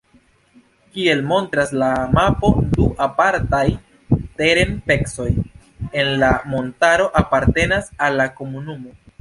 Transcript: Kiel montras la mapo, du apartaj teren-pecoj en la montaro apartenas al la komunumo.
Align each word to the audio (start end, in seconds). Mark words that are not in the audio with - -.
Kiel 0.93 1.19
montras 1.31 1.73
la 1.81 1.89
mapo, 2.19 2.49
du 2.77 2.87
apartaj 3.07 3.61
teren-pecoj 4.41 5.29
en 6.03 6.11
la 6.25 6.33
montaro 6.55 7.09
apartenas 7.23 7.97
al 8.09 8.23
la 8.23 8.31
komunumo. 8.43 8.95